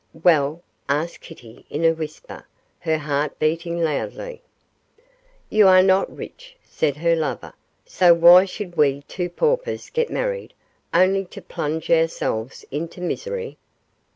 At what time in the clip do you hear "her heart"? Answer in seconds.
2.79-3.37